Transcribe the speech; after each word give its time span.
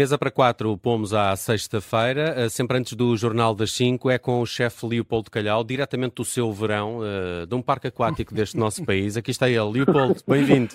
Mesa 0.00 0.16
para 0.16 0.30
quatro, 0.30 0.78
pomos 0.78 1.12
à 1.12 1.36
sexta-feira, 1.36 2.32
eh, 2.34 2.48
sempre 2.48 2.78
antes 2.78 2.94
do 2.94 3.14
Jornal 3.18 3.54
das 3.54 3.70
5, 3.72 4.08
é 4.08 4.16
com 4.16 4.40
o 4.40 4.46
chefe 4.46 4.86
Leopoldo 4.86 5.30
Calhau, 5.30 5.62
diretamente 5.62 6.14
do 6.14 6.24
seu 6.24 6.50
verão, 6.50 7.00
uh, 7.00 7.46
de 7.46 7.54
um 7.54 7.60
parque 7.60 7.88
aquático 7.88 8.34
deste 8.34 8.56
nosso 8.56 8.82
país. 8.82 9.18
Aqui 9.18 9.30
está 9.30 9.46
ele. 9.46 9.60
Leopoldo, 9.60 10.18
bem-vindo. 10.26 10.74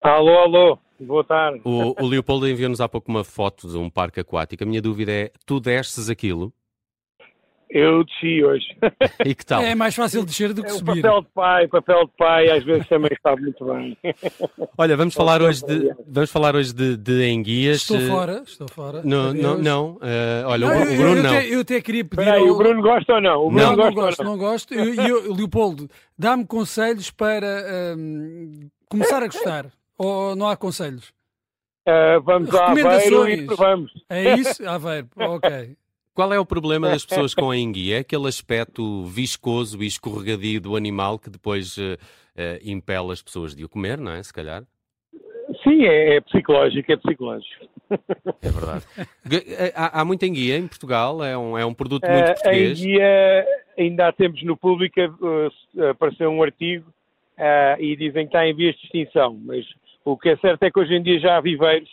Alô, 0.00 0.38
alô, 0.38 0.78
boa 1.00 1.24
tarde. 1.24 1.62
O, 1.64 2.00
o 2.00 2.06
Leopoldo 2.06 2.48
enviou-nos 2.48 2.80
há 2.80 2.88
pouco 2.88 3.10
uma 3.10 3.24
foto 3.24 3.68
de 3.68 3.76
um 3.76 3.90
parque 3.90 4.20
aquático. 4.20 4.62
A 4.62 4.66
minha 4.68 4.80
dúvida 4.80 5.10
é, 5.10 5.32
tu 5.44 5.58
desces 5.58 6.08
aquilo? 6.08 6.52
Eu 7.70 8.02
desci 8.04 8.42
hoje. 8.42 8.66
E 9.24 9.34
que 9.34 9.44
tal? 9.44 9.60
É 9.62 9.74
mais 9.74 9.94
fácil 9.94 10.24
descer 10.24 10.52
do 10.54 10.62
que 10.62 10.70
É 10.70 10.72
subir. 10.72 11.02
papel 11.02 11.22
de 11.22 11.28
pai, 11.34 11.68
papel 11.68 12.04
de 12.06 12.12
pai, 12.16 12.50
às 12.50 12.64
vezes 12.64 12.88
também 12.88 13.10
está 13.12 13.36
muito 13.36 13.64
bem. 13.64 13.96
Olha, 14.78 14.96
vamos 14.96 15.14
falar 15.14 15.42
hoje 15.42 15.64
de, 15.64 15.92
vamos 16.06 16.30
falar 16.30 16.54
hoje 16.56 16.72
de, 16.72 16.96
de 16.96 17.28
enguias. 17.28 17.78
Estou 17.78 17.98
eh, 17.98 18.06
fora, 18.06 18.42
estou 18.46 18.68
fora. 18.68 19.02
Não, 19.04 19.34
não, 19.34 19.50
Adeus. 19.52 19.64
não. 19.64 19.98
eh, 20.02 20.42
olha, 20.46 20.66
Não, 20.66 20.74
o, 20.76 20.84
eu, 20.84 20.92
o 20.92 20.96
Bruno 20.96 21.16
eu 21.16 21.22
não. 21.22 21.30
Até, 21.30 21.54
eu 21.54 21.60
até 21.60 21.80
queria 21.80 22.04
pedir 22.04 22.22
Espera 22.22 22.36
aí, 22.38 22.48
ao- 22.48 22.54
o 22.54 22.58
Bruno 22.58 22.82
gosta 22.82 23.14
ou 23.14 23.20
não? 23.20 23.46
O 23.46 23.50
Bruno 23.50 23.62
Não, 23.62 23.70
não, 23.76 23.76
gosta 23.76 24.00
gosto, 24.00 24.18
ou 24.20 24.24
não? 24.24 24.32
não 24.32 24.38
gosto. 24.38 24.74
E 24.74 24.78
eu, 24.78 25.24
eu- 25.26 25.34
Leopoldo, 25.34 25.90
dá-me 26.18 26.46
conselhos 26.46 27.10
para 27.10 27.94
hum, 27.98 28.68
começar 28.88 29.22
a 29.22 29.26
gostar. 29.26 29.66
Ou 29.98 30.34
não 30.36 30.48
há 30.48 30.56
conselhos? 30.56 31.12
Ah, 31.86 32.18
vamos 32.22 32.54
à 32.54 32.66
Aveiro 32.70 33.28
e 33.28 33.46
provamos. 33.46 33.90
É 34.08 34.34
isso? 34.36 34.64
Aveiro, 34.68 35.08
ok. 35.16 35.76
Qual 36.18 36.32
é 36.32 36.40
o 36.40 36.44
problema 36.44 36.88
das 36.88 37.06
pessoas 37.06 37.32
com 37.32 37.48
a 37.48 37.56
enguia? 37.56 37.98
É 37.98 38.00
aquele 38.00 38.26
aspecto 38.26 39.04
viscoso 39.04 39.80
e 39.80 39.86
escorregadio 39.86 40.60
do 40.60 40.74
animal 40.74 41.16
que 41.16 41.30
depois 41.30 41.78
eh, 41.78 41.96
eh, 42.36 42.58
impele 42.64 43.12
as 43.12 43.22
pessoas 43.22 43.54
de 43.54 43.64
o 43.64 43.68
comer, 43.68 43.98
não 43.98 44.10
é? 44.10 44.20
Se 44.20 44.34
calhar. 44.34 44.64
Sim, 45.62 45.84
é, 45.84 46.16
é 46.16 46.20
psicológico, 46.20 46.90
é 46.90 46.96
psicológico. 46.96 47.68
É 48.42 48.50
verdade. 48.50 48.84
Eh, 49.30 49.72
há, 49.76 50.00
há 50.00 50.04
muita 50.04 50.26
enguia 50.26 50.56
em 50.56 50.66
Portugal, 50.66 51.22
é 51.22 51.38
um, 51.38 51.56
é 51.56 51.64
um 51.64 51.72
produto 51.72 52.04
muito 52.10 52.30
em 52.30 52.34
português. 52.34 52.80
guia, 52.80 53.46
ainda 53.78 54.08
há 54.08 54.12
tempos 54.12 54.42
no 54.42 54.56
público, 54.56 54.96
apareceu 55.88 56.30
um 56.30 56.42
artigo 56.42 56.92
e 57.78 57.94
dizem 57.94 58.26
que 58.26 58.36
está 58.36 58.44
em 58.44 58.56
vias 58.56 58.74
de 58.74 58.86
extinção, 58.86 59.38
mas 59.44 59.64
o 60.04 60.18
que 60.18 60.30
é 60.30 60.36
certo 60.38 60.64
é 60.64 60.70
que 60.70 60.80
hoje 60.80 60.94
em 60.94 61.02
dia 61.02 61.20
já 61.20 61.36
há 61.36 61.40
viveiros 61.40 61.88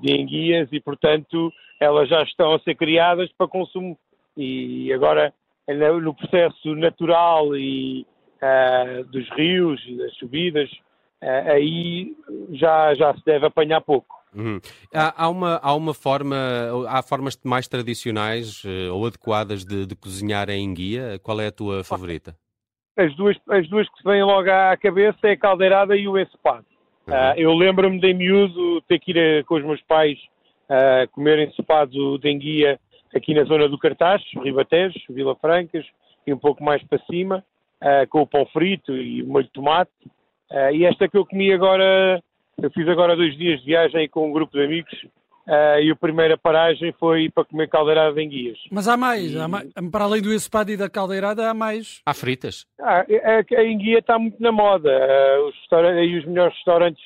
de 0.00 0.12
enguias 0.14 0.68
e, 0.72 0.80
portanto, 0.80 1.52
elas 1.80 2.08
já 2.08 2.22
estão 2.22 2.54
a 2.54 2.58
ser 2.60 2.74
criadas 2.74 3.30
para 3.36 3.48
consumo 3.48 3.98
e 4.36 4.92
agora 4.92 5.32
no 6.02 6.14
processo 6.14 6.74
natural 6.74 7.56
e 7.56 8.06
ah, 8.40 9.02
dos 9.10 9.28
rios 9.30 9.82
e 9.86 9.96
das 9.96 10.14
subidas, 10.16 10.70
ah, 11.22 11.52
aí 11.52 12.14
já, 12.50 12.94
já 12.94 13.14
se 13.14 13.24
deve 13.24 13.46
apanhar 13.46 13.80
pouco. 13.80 14.14
Uhum. 14.34 14.60
Há, 14.94 15.24
há 15.24 15.28
uma, 15.28 15.56
há 15.62 15.74
uma 15.74 15.94
forma, 15.94 16.36
há 16.88 17.02
formas 17.02 17.38
mais 17.42 17.66
tradicionais 17.66 18.62
eh, 18.66 18.90
ou 18.90 19.06
adequadas 19.06 19.64
de, 19.64 19.86
de 19.86 19.96
cozinhar 19.96 20.50
a 20.50 20.54
enguia? 20.54 21.18
Qual 21.22 21.40
é 21.40 21.46
a 21.46 21.52
tua 21.52 21.82
favorita? 21.82 22.36
as 22.96 23.14
duas, 23.14 23.36
as 23.50 23.68
duas 23.68 23.88
que 23.90 23.98
se 23.98 24.04
vêm 24.04 24.22
logo 24.24 24.50
à 24.50 24.76
cabeça 24.76 25.18
é 25.24 25.32
a 25.32 25.36
caldeirada 25.36 25.94
e 25.96 26.08
o 26.08 26.18
ensopado. 26.18 26.64
Ah, 27.06 27.34
eu 27.36 27.52
lembro-me 27.52 28.00
de 28.00 28.08
em 28.08 28.14
miúdo 28.14 28.80
ter 28.82 28.98
que 28.98 29.12
ir 29.12 29.16
eh, 29.16 29.42
com 29.44 29.54
os 29.54 29.64
meus 29.64 29.80
pais 29.82 30.18
a 30.68 31.06
comer 31.08 31.48
ensopado 31.48 32.18
de 32.18 32.30
enguia 32.30 32.78
aqui 33.14 33.34
na 33.34 33.44
zona 33.44 33.68
do 33.68 33.78
Cartaz, 33.78 34.22
Ribatejo, 34.42 34.98
Vila 35.10 35.34
Francas 35.36 35.84
e 36.26 36.32
um 36.32 36.38
pouco 36.38 36.62
mais 36.62 36.82
para 36.84 36.98
cima, 37.06 37.44
com 38.10 38.22
o 38.22 38.26
pão 38.26 38.44
frito 38.46 38.92
e 38.92 39.22
o 39.22 39.26
molho 39.26 39.44
de 39.44 39.52
tomate. 39.52 39.92
E 40.72 40.84
esta 40.84 41.08
que 41.08 41.16
eu 41.16 41.24
comi 41.24 41.52
agora, 41.52 42.22
eu 42.60 42.70
fiz 42.70 42.86
agora 42.88 43.16
dois 43.16 43.36
dias 43.36 43.60
de 43.60 43.66
viagem 43.66 44.08
com 44.08 44.28
um 44.28 44.32
grupo 44.32 44.56
de 44.56 44.64
amigos 44.64 44.92
e 45.80 45.90
a 45.90 45.96
primeira 45.96 46.36
paragem 46.36 46.92
foi 46.98 47.30
para 47.30 47.44
comer 47.44 47.68
caldeirada 47.68 48.12
de 48.12 48.22
enguias. 48.24 48.58
Mas 48.72 48.88
há 48.88 48.96
mais, 48.96 49.36
há 49.36 49.46
mais. 49.46 49.72
Para 49.92 50.04
além 50.04 50.20
do 50.20 50.34
ensopado 50.34 50.72
e 50.72 50.76
da 50.76 50.90
caldeirada, 50.90 51.48
há 51.48 51.54
mais. 51.54 52.02
Há 52.04 52.12
fritas? 52.12 52.66
Ah, 52.80 53.04
a, 53.06 53.60
a 53.60 53.64
enguia 53.64 54.00
está 54.00 54.18
muito 54.18 54.42
na 54.42 54.50
moda. 54.50 54.90
Os 55.46 55.54
restaurantes, 55.60 56.10
e 56.10 56.18
os 56.18 56.24
melhores 56.26 56.54
restaurantes 56.56 57.04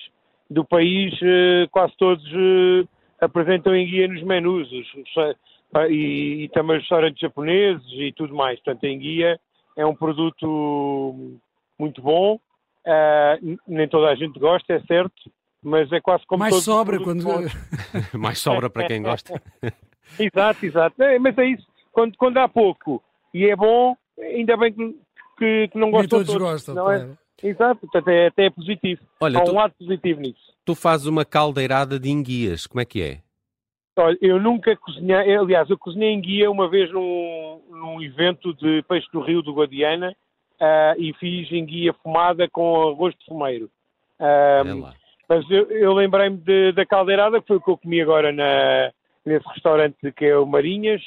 do 0.49 0.65
país, 0.65 1.15
eh, 1.23 1.69
quase 1.71 1.93
todos 1.97 2.25
apresentam 3.21 3.77
enguia 3.77 4.09
nos 4.09 4.23
menus. 4.23 4.71
Os- 4.73 5.37
ah, 5.75 5.87
e, 5.89 6.45
e 6.45 6.49
também 6.49 6.77
os 6.77 6.83
restaurantes 6.83 7.21
japoneses 7.21 7.87
e 7.93 8.13
tudo 8.13 8.35
mais. 8.35 8.59
Portanto, 8.61 8.85
a 8.87 8.89
enguia 8.89 9.39
é 9.77 9.87
um 9.87 9.95
produto 9.95 11.39
muito 11.79 12.03
bom. 12.03 12.39
N- 13.43 13.59
nem 13.69 13.89
toda 13.89 14.09
a 14.09 14.15
gente 14.15 14.39
gosta, 14.39 14.73
é 14.73 14.81
certo, 14.81 15.31
mas 15.63 15.91
é 15.93 16.01
quase 16.01 16.25
como 16.27 16.41
mais 16.41 16.51
todos 16.53 16.65
sobra 16.65 16.99
quando. 16.99 17.23
Mais 18.19 18.39
sobra 18.39 18.69
para 18.71 18.87
quem 18.87 19.03
gosta. 19.03 19.41
Exato, 20.19 20.67
exato. 20.67 21.01
É, 21.03 21.19
mas 21.21 21.39
é 21.39 21.45
isso. 21.47 21.65
Quando, 21.93 22.17
quando 22.17 22.39
há 22.39 22.49
pouco 22.49 23.01
e 23.33 23.47
é 23.47 23.55
bom, 23.55 23.97
ainda 24.19 24.57
bem 24.57 24.73
que, 24.73 24.97
que, 25.39 25.69
que 25.69 25.79
não 25.79 25.87
Nem 25.89 25.93
gostam 25.93 26.19
todos 26.25 26.35
gostam, 26.37 26.75
não 26.75 26.91
é? 26.91 27.09
Exato, 27.43 27.81
portanto 27.81 28.09
é, 28.09 28.27
até 28.27 28.47
é 28.47 28.51
positivo. 28.51 29.01
Olha, 29.21 29.39
Há 29.39 29.43
um 29.43 29.45
tu- 29.47 29.55
lado 29.55 29.75
positivo 29.79 30.21
nisso. 30.21 30.41
Tu 30.65 30.75
fazes 30.75 31.07
uma 31.07 31.25
caldeirada 31.25 31.99
de 31.99 32.11
enguias, 32.11 32.67
como 32.67 32.81
é 32.81 32.85
que 32.85 33.03
é? 33.03 33.19
Olha, 33.97 34.17
eu 34.21 34.41
nunca 34.41 34.77
cozinhei, 34.77 35.37
aliás, 35.37 35.69
eu 35.69 35.77
cozinhei 35.79 36.11
em 36.11 36.21
guia 36.21 36.51
uma 36.51 36.69
vez 36.69 36.91
num, 36.93 37.61
num 37.71 38.03
evento 38.03 38.55
de 38.55 38.83
peixe 38.89 39.07
do 39.13 39.21
Rio 39.21 39.43
do 39.43 39.53
Guadiana 39.53 40.15
ah, 40.61 40.95
e 40.97 41.13
fiz 41.15 41.51
em 41.53 41.65
guia 41.67 41.93
fumada 42.03 42.49
com 42.51 42.89
arroz 42.91 43.15
de 43.19 43.25
fumeiro. 43.27 43.71
É 44.19 44.63
mas 45.29 45.49
eu, 45.49 45.71
eu 45.71 45.93
lembrei-me 45.95 46.39
da 46.73 46.85
caldeirada, 46.85 47.41
que 47.41 47.47
foi 47.47 47.57
o 47.59 47.61
que 47.61 47.71
eu 47.71 47.79
comi 47.79 48.01
agora 48.01 48.33
na- 48.33 48.91
nesse 49.25 49.47
restaurante 49.51 49.97
que 50.17 50.25
é 50.25 50.37
o 50.37 50.45
Marinhas, 50.45 51.03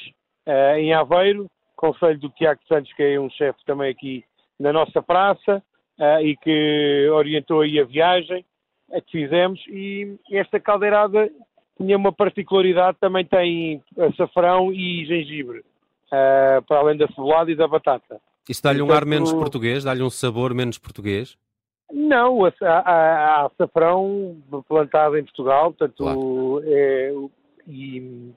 ah, 0.46 0.78
em 0.78 0.92
Aveiro, 0.94 1.50
conselho 1.76 2.18
do 2.18 2.30
Tiago 2.30 2.60
Santos, 2.66 2.92
que 2.94 3.02
é 3.02 3.20
um 3.20 3.28
chefe 3.30 3.58
também 3.66 3.90
aqui 3.90 4.24
na 4.58 4.72
nossa 4.72 5.02
praça, 5.02 5.62
ah, 5.98 6.22
e 6.22 6.36
que 6.36 7.08
orientou 7.12 7.60
aí 7.60 7.78
a 7.80 7.84
viagem 7.84 8.44
a 8.92 9.00
que 9.00 9.10
fizemos, 9.12 9.60
e 9.68 10.16
esta 10.30 10.60
caldeirada 10.60 11.30
tinha 11.76 11.96
uma 11.96 12.12
particularidade, 12.12 12.98
também 13.00 13.24
tem 13.24 13.82
açafrão 13.98 14.72
e 14.72 15.04
gengibre, 15.06 15.64
ah, 16.12 16.62
para 16.66 16.78
além 16.78 16.96
da 16.96 17.06
cebolada 17.08 17.50
e 17.50 17.56
da 17.56 17.66
batata. 17.66 18.20
Isso 18.48 18.62
dá-lhe 18.62 18.82
um 18.82 18.92
ar 18.92 19.04
menos 19.04 19.32
português, 19.32 19.84
dá-lhe 19.84 20.02
um 20.02 20.10
sabor 20.10 20.52
menos 20.54 20.78
português? 20.78 21.36
Não, 21.92 22.44
há, 22.44 23.46
açafrão 23.46 24.36
plantado 24.68 25.16
em 25.16 25.24
Portugal, 25.24 25.72
portanto, 25.72 26.60
é, 26.64 27.12
e, 27.66 28.32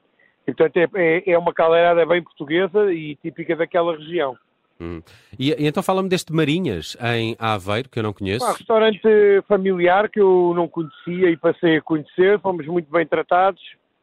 e, 0.47 0.53
portanto 0.53 0.77
é, 0.77 0.87
é- 0.95 1.31
é 1.31 1.37
uma 1.37 1.53
caldeirada 1.53 2.05
bem 2.05 2.23
portuguesa 2.23 2.93
e 2.93 3.15
típica 3.15 3.55
daquela 3.55 3.95
região. 3.97 4.37
Hum. 4.79 5.01
E, 5.37 5.51
e 5.51 5.67
então 5.67 5.81
fala-me 5.81 6.09
deste 6.09 6.31
Marinhas, 6.33 6.95
em 7.01 7.35
Aveiro, 7.39 7.89
que 7.89 7.99
eu 7.99 8.03
não 8.03 8.13
conheço. 8.13 8.45
Um 8.45 8.53
restaurante 8.53 9.01
familiar 9.47 10.09
que 10.09 10.19
eu 10.19 10.53
não 10.55 10.67
conhecia 10.67 11.29
e 11.29 11.37
passei 11.37 11.77
a 11.77 11.81
conhecer, 11.81 12.39
fomos 12.39 12.65
muito 12.67 12.91
bem 12.91 13.05
tratados, 13.05 13.61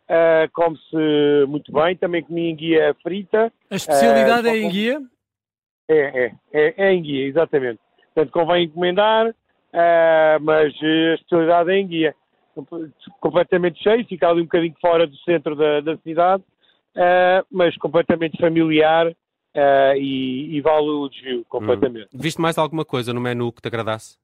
ah, 0.08 0.48
come-se 0.52 1.46
muito 1.48 1.72
bem, 1.72 1.96
também 1.96 2.22
comi 2.22 2.50
em 2.50 2.56
guia 2.56 2.94
frita, 3.02 3.52
A 3.70 3.76
especialidade 3.76 4.48
Ah, 4.48 4.56
é 4.56 4.58
em 4.58 4.70
guia. 4.70 5.02
É, 5.88 5.96
é, 5.96 6.32
é, 6.52 6.74
é 6.76 6.92
em 6.92 7.02
guia, 7.02 7.26
exatamente. 7.26 7.80
Portanto, 8.14 8.32
convém 8.32 8.64
encomendar, 8.64 9.34
ah, 9.72 10.38
mas 10.40 10.74
a 10.82 11.14
especialidade 11.14 11.70
é 11.70 11.78
em 11.78 11.86
guia. 11.86 12.14
Completamente 13.20 13.82
cheio, 13.82 14.06
fica 14.06 14.28
ali 14.28 14.40
um 14.40 14.44
bocadinho 14.44 14.74
fora 14.80 15.06
do 15.06 15.16
centro 15.18 15.56
da, 15.56 15.80
da 15.80 15.96
cidade, 15.98 16.42
ah, 16.96 17.44
mas 17.50 17.76
completamente 17.78 18.38
familiar 18.38 19.12
ah, 19.56 19.92
e, 19.96 20.56
e 20.56 20.60
vale 20.60 20.88
o 20.88 21.08
desvio, 21.08 21.44
completamente. 21.48 22.08
Viste 22.12 22.40
mais 22.40 22.58
alguma 22.58 22.84
coisa 22.84 23.12
no 23.12 23.20
menu 23.20 23.52
que 23.52 23.60
te 23.62 23.68
agradasse? 23.68 24.16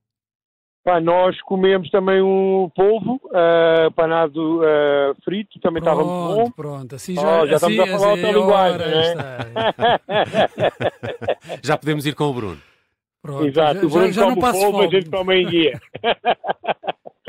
Pá, 0.83 0.99
nós 0.99 1.39
comemos 1.43 1.91
também 1.91 2.23
um 2.23 2.71
polvo, 2.75 3.21
ah, 3.35 3.91
panado 3.95 4.63
ah, 4.65 5.15
frito, 5.23 5.61
também 5.61 5.81
estava 5.81 6.03
muito 6.03 6.11
bom. 6.11 6.35
Pronto, 6.35 6.55
pronto. 6.55 6.95
Assim 6.95 7.15
já, 7.15 7.43
Oh, 7.43 7.47
já 7.47 7.57
assim, 7.57 7.71
estamos 7.73 7.95
a 7.95 7.99
falar 7.99 8.13
assim, 8.15 8.25
outra 8.25 8.41
linguagem, 8.41 8.87
né? 8.89 10.01
Já 11.63 11.77
podemos 11.77 12.07
ir 12.07 12.15
com 12.15 12.25
o 12.25 12.33
Bruno. 12.35 12.59
Pronto, 13.23 13.47
Exato, 13.47 13.81
já, 13.81 13.87
o 13.87 13.91
Bruno 13.91 14.07
já, 14.07 14.13
já 14.13 14.21
não 14.23 14.29
come 14.31 14.39
o 14.39 14.41
passo 14.41 14.61
polvo, 14.61 14.79
a 14.79 14.85
fome. 14.85 14.91
gente 14.97 15.11
come 15.11 15.35
em 15.43 15.47
guia. 15.47 15.81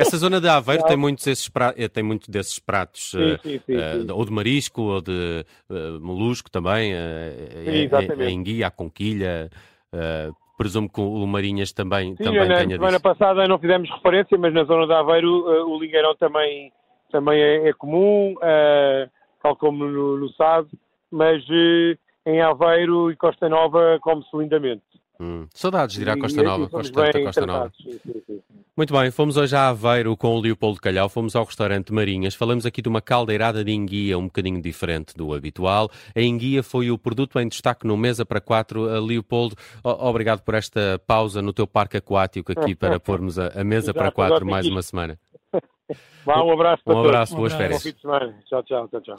Essa 0.02 0.18
zona 0.18 0.42
de 0.42 0.48
Aveiro 0.48 0.84
tem 0.84 0.98
muitos, 0.98 1.26
esses 1.28 1.48
pra... 1.48 1.74
eh, 1.78 1.88
tem 1.88 2.04
muito 2.04 2.30
desses 2.30 2.60
pratos, 2.60 3.12
Sim, 3.12 3.32
eh, 3.34 3.40
sim, 3.44 3.60
sim, 3.66 3.78
sim. 4.08 4.12
ou 4.12 4.26
de 4.26 4.32
marisco, 4.32 4.82
ou 4.82 5.02
de 5.02 5.46
eh, 5.70 5.98
molusco 6.00 6.50
também, 6.50 6.94
eh, 6.94 7.84
exatamente. 7.86 8.24
a 8.24 8.30
enguia, 8.30 8.68
a 8.68 8.72
conquilha. 8.72 9.50
eh, 9.94 10.30
presumo 10.58 10.88
que 10.88 11.02
o 11.02 11.26
Marinhas 11.26 11.72
também, 11.74 12.16
Sim, 12.16 12.24
também 12.24 12.48
na 12.48 12.56
tenha 12.58 12.76
semana 12.76 12.92
disso. 12.92 13.02
passada 13.02 13.48
não 13.48 13.58
fizemos 13.58 13.90
referência, 13.90 14.38
mas 14.38 14.54
na 14.54 14.64
zona 14.64 14.86
de 14.86 14.94
Aveiro 14.94 15.44
o 15.68 15.80
lingueirão 15.80 16.16
também, 16.16 16.72
também 17.12 17.42
é, 17.42 17.70
é 17.70 17.74
comum, 17.74 18.36
tal 19.42 19.56
como 19.56 19.86
no, 19.88 20.18
no 20.18 20.30
SAD, 20.34 20.68
mas 21.10 21.44
em 22.28 22.42
Aveiro 22.42 23.10
e 23.12 23.16
Costa 23.16 23.50
Nova 23.50 23.98
come-se 24.02 24.38
lindamente. 24.38 24.84
Hum. 25.20 25.48
Saudades 25.52 25.96
de 25.96 26.04
ir 26.04 26.10
à 26.10 26.18
Costa 26.18 26.44
Nova, 26.44 26.70
Costa, 26.70 27.02
da 27.12 27.24
Costa 27.24 27.46
Nova. 27.48 27.72
Sim, 27.82 28.00
sim, 28.06 28.22
sim. 28.28 28.40
Muito 28.82 28.96
bem, 28.96 29.12
fomos 29.12 29.38
hoje 29.38 29.56
a 29.56 29.70
Aveiro 29.70 30.18
com 30.18 30.36
o 30.36 30.42
Leopoldo 30.42 30.82
Calhau, 30.82 31.08
fomos 31.08 31.36
ao 31.36 31.46
restaurante 31.46 31.94
Marinhas, 31.94 32.34
falamos 32.34 32.66
aqui 32.66 32.82
de 32.82 32.90
uma 32.90 33.00
caldeirada 33.00 33.64
de 33.64 33.72
enguia 33.72 34.18
um 34.18 34.24
bocadinho 34.24 34.60
diferente 34.60 35.16
do 35.16 35.36
habitual. 35.36 35.88
A 36.16 36.20
enguia 36.20 36.64
foi 36.64 36.90
o 36.90 36.98
produto 36.98 37.40
em 37.40 37.48
destaque 37.48 37.86
no 37.86 37.96
Mesa 37.96 38.26
para 38.26 38.42
Quatro. 38.42 38.86
Leopoldo, 39.00 39.56
obrigado 39.84 40.42
por 40.42 40.56
esta 40.56 41.00
pausa 41.06 41.44
no 41.44 41.54
teu 41.54 41.68
parque 41.68 41.98
aquático 41.98 42.52
aqui 42.52 42.74
para 42.74 42.98
pormos 43.00 43.38
a, 43.38 43.50
a 43.50 43.64
Mesa 43.64 43.94
para 43.94 44.12
Quatro 44.12 44.48
mais 44.48 44.66
uma 44.66 44.82
semana. 44.82 45.20
Vá, 46.26 46.42
um 46.42 46.52
abraço 46.52 46.84
para 46.84 46.96
um 46.96 47.06
abraço, 47.06 47.36
todos. 47.36 47.40
boas 47.40 47.54
um 47.54 47.58
férias. 47.58 47.84
Bom 47.84 47.88
fim 47.88 47.96
de 47.96 48.02
semana. 48.02 48.36
Tchau, 48.50 48.64
tchau, 48.64 48.88
tchau, 48.88 49.02
tchau. 49.02 49.16